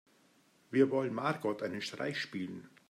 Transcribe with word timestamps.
Wir 0.71 0.89
wollen 0.89 1.13
Margot 1.13 1.61
einen 1.61 1.83
Streich 1.83 2.19
spielen. 2.19 2.67